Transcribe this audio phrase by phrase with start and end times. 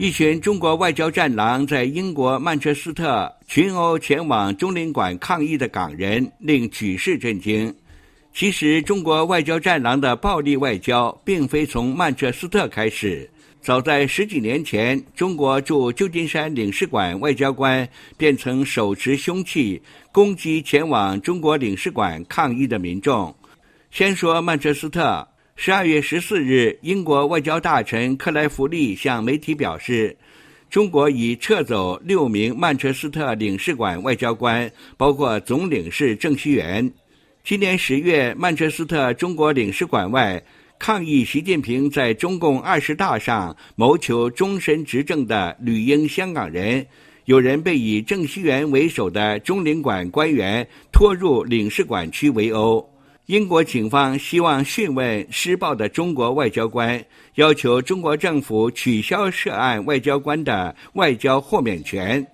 [0.00, 7.74] 一群中国外交战狼在英国曼彻斯特群殴前往中领馆抗议的港人，令举世震惊。
[8.32, 13.28] 其实，中国外交战狼的暴力外交并非从曼彻斯特开始。
[13.60, 17.86] 早在十几年前，中国驻旧金山领事馆外交官
[18.16, 23.36] 便曾手持凶器攻击前往中国领事馆抗议的民众。
[23.90, 25.28] 先说曼彻斯特。
[25.62, 30.16] 十二月十四日，英国外交大臣克莱弗利向媒体表示，
[30.70, 36.90] 中国已撤走六名曼彻斯特领事馆外交官，包括总领事郑希元。
[37.44, 40.42] 今年十月，曼彻斯特中国领事馆外
[40.78, 46.86] 抗议习近平在中共二十大上谋求终身执政的旅英香港人，
[47.26, 52.82] 有人被以郑希元为首的中领馆官员拖入领事馆区围殴。
[53.26, 57.04] 英国警方希望讯问施暴的中国外交官，
[57.36, 62.26] 要求中国政府取消涉案外交官的外交豁免权。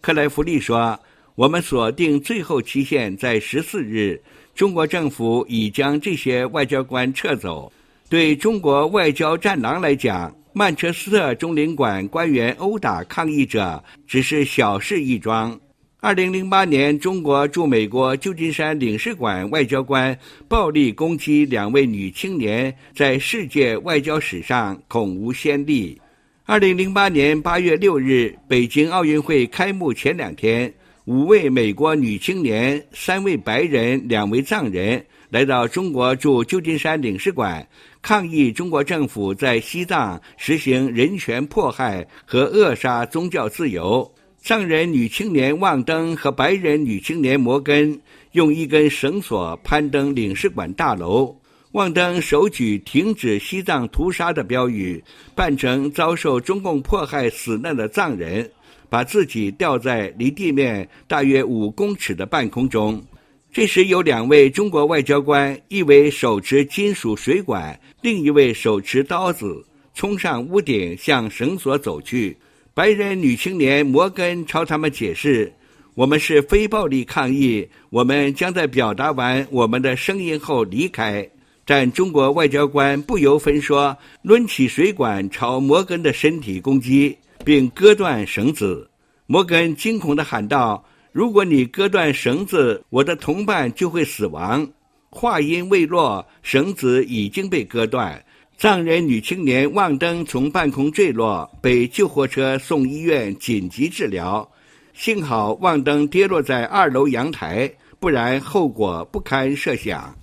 [0.00, 1.00] 克莱弗利说
[1.34, 4.22] ：“我们锁定最后期限在十四日，
[4.54, 7.72] 中国政府已将这些外交官撤走。
[8.08, 15.58] 对中国外交战狼来讲，曼彻斯特中领馆官员殴打抗议者只是小事一桩。”
[16.04, 20.14] 二零零八年，中国驻美国旧金山领事馆外交官
[20.46, 25.98] 暴力攻击两位女青年，在世界外交史上恐无先例。
[26.44, 30.70] 二零零八年八月六日，北京奥运会开幕前两天，
[31.06, 37.66] 五位美国女青年、三位白人、两位藏人来到中国驻旧金山领事馆，
[38.02, 44.14] 抗议中国政府在西藏实行人权迫害和扼杀宗教自由。
[44.46, 47.98] 藏人女青年旺登和白人女青年摩根
[48.32, 51.34] 用一根绳索攀登领事馆大楼。
[51.72, 55.02] 旺登手举“停止西藏屠杀”的标语，
[55.34, 58.46] 扮成遭受中共迫害死难的藏人，
[58.90, 63.02] 把自己吊在离地面大约五公尺的半空中。
[63.50, 69.64] 这时，有两位中国外交官，一位手持金属水管，另一位手持刀子，
[69.94, 72.36] 冲上屋顶向绳索走去。
[72.74, 75.52] 白人女青年摩根朝他们解释
[75.94, 81.24] ：“我们是非暴力抗议，我们将在表达完我们的声音后离开。”
[81.64, 88.90] 但中国外交官不由分说，抡起水管朝摩根的身体攻击，并割断绳子。
[89.26, 94.68] 摩根惊恐地喊道：“如果你割断绳子，我的同伴就会死亡。”
[95.10, 98.20] 话音未落，绳子已经被割断。
[98.56, 104.48] 藏人女青年望登从半空坠落，被救护车送医院紧急治疗。
[104.94, 110.16] 幸好望登跌落在二楼阳台，不然后果不堪设想。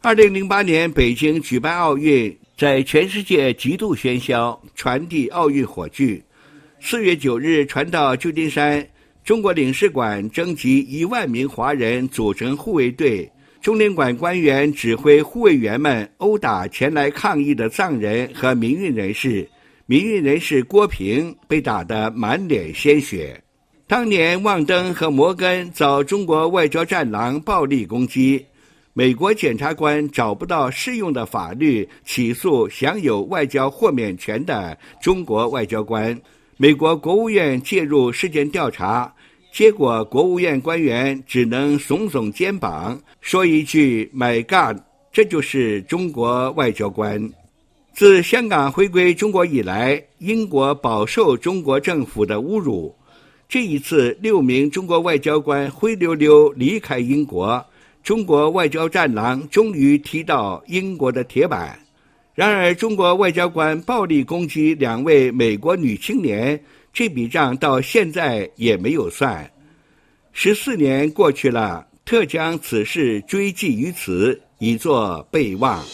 [0.00, 6.22] 二零零八年北京举办奥运，在全世界极度喧嚣，传递奥运火炬。
[6.80, 8.86] 四月九日传到旧金山，
[9.24, 13.30] 中国领事馆征集一万名华人组成护卫队。
[13.64, 19.48] 中领馆官员指挥护卫员们殴打前来抗议的藏人和民运人士，
[19.86, 23.42] 民运人士郭平被打得满脸鲜血。
[23.86, 28.44] 当年旺登和摩根遭中国外交战狼暴力攻击，
[28.92, 36.14] 美国检察官找不到适用的法律起诉享有外交豁免权的中国外交官，
[36.58, 39.10] 美国国务院介入事件调查。
[39.54, 44.82] 结果，国务院官员只能耸耸肩膀，说一句 “My God”，
[45.12, 47.30] 这就是中国外交官。
[47.92, 52.92] 自香港回归中国以来，英国饱受中国政府的侮辱。
[53.48, 57.64] 这一次，六名中国外交官灰溜溜离开英国，
[58.02, 61.78] 中国外交战狼终于踢到英国的铁板。
[62.34, 66.60] 然而，中国外交官暴力攻击两位美国女青年。
[66.94, 69.50] 这笔账到现在也没有算，
[70.32, 75.84] 十四年过去了，特将此事追记于此，以作备忘。